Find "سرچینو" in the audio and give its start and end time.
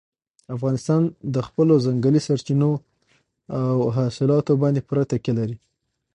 2.27-2.71